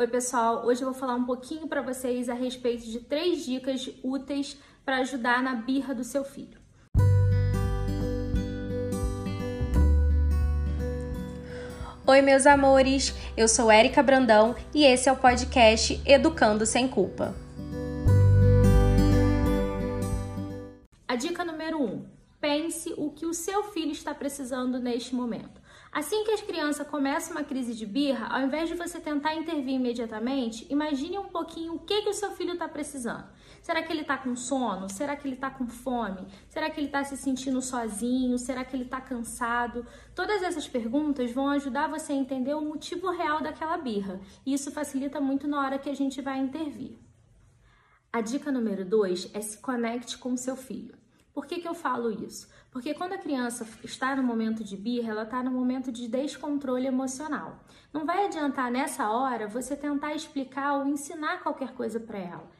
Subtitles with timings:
[0.00, 0.64] Oi, pessoal.
[0.64, 4.96] Hoje eu vou falar um pouquinho para vocês a respeito de três dicas úteis para
[4.96, 6.58] ajudar na birra do seu filho.
[12.06, 13.14] Oi, meus amores.
[13.36, 17.34] Eu sou Érica Brandão e esse é o podcast Educando sem Culpa.
[21.06, 22.06] A dica número 1: um,
[22.40, 25.60] pense o que o seu filho está precisando neste momento.
[25.92, 29.74] Assim que as crianças começam uma crise de birra, ao invés de você tentar intervir
[29.74, 33.26] imediatamente, imagine um pouquinho o que, que o seu filho está precisando.
[33.60, 34.88] Será que ele está com sono?
[34.88, 36.28] Será que ele está com fome?
[36.48, 38.38] Será que ele está se sentindo sozinho?
[38.38, 39.84] Será que ele está cansado?
[40.14, 44.20] Todas essas perguntas vão ajudar você a entender o motivo real daquela birra.
[44.46, 46.96] E isso facilita muito na hora que a gente vai intervir.
[48.12, 50.99] A dica número 2 é se conecte com o seu filho.
[51.32, 52.48] Por que, que eu falo isso?
[52.70, 56.86] Porque quando a criança está no momento de birra, ela está no momento de descontrole
[56.86, 57.64] emocional.
[57.92, 62.50] Não vai adiantar nessa hora você tentar explicar ou ensinar qualquer coisa para ela.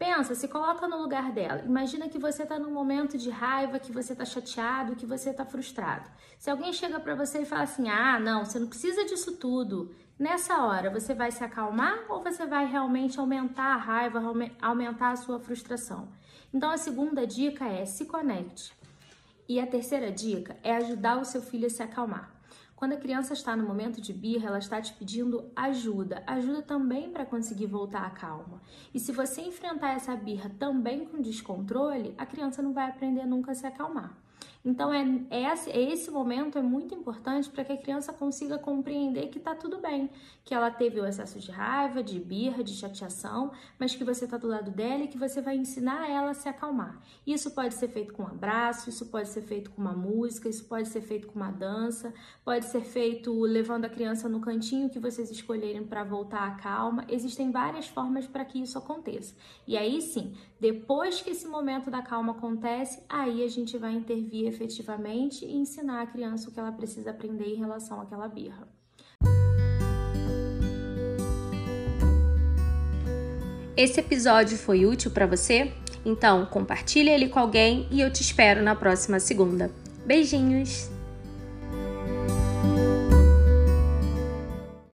[0.00, 1.62] Pensa, se coloca no lugar dela.
[1.62, 5.44] Imagina que você está num momento de raiva, que você está chateado, que você está
[5.44, 6.08] frustrado.
[6.38, 9.94] Se alguém chega para você e fala assim: "Ah, não, você não precisa disso tudo".
[10.18, 14.22] Nessa hora, você vai se acalmar ou você vai realmente aumentar a raiva,
[14.62, 16.08] aumentar a sua frustração?
[16.52, 18.72] Então a segunda dica é se conecte.
[19.46, 22.39] E a terceira dica é ajudar o seu filho a se acalmar.
[22.80, 27.10] Quando a criança está no momento de birra, ela está te pedindo ajuda, ajuda também
[27.10, 28.62] para conseguir voltar à calma.
[28.94, 33.52] E se você enfrentar essa birra também com descontrole, a criança não vai aprender nunca
[33.52, 34.16] a se acalmar.
[34.62, 39.28] Então, é, é esse, esse momento é muito importante para que a criança consiga compreender
[39.28, 40.10] que está tudo bem,
[40.44, 44.36] que ela teve o excesso de raiva, de birra, de chateação, mas que você está
[44.36, 47.00] do lado dela e que você vai ensinar ela a se acalmar.
[47.26, 50.64] Isso pode ser feito com um abraço, isso pode ser feito com uma música, isso
[50.64, 52.12] pode ser feito com uma dança,
[52.44, 57.04] pode ser feito levando a criança no cantinho que vocês escolherem para voltar à calma.
[57.08, 59.34] Existem várias formas para que isso aconteça.
[59.66, 64.46] E aí sim, depois que esse momento da calma acontece, aí a gente vai intervir
[64.46, 68.68] efetivamente e ensinar a criança o que ela precisa aprender em relação àquela birra.
[73.76, 75.72] Esse episódio foi útil para você?
[76.04, 79.70] Então, compartilhe ele com alguém e eu te espero na próxima segunda.
[80.06, 80.99] Beijinhos!